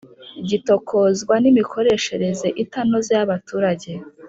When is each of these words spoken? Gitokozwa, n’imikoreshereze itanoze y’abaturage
Gitokozwa, 0.49 1.33
n’imikoreshereze 1.39 2.47
itanoze 2.63 3.11
y’abaturage 3.17 3.91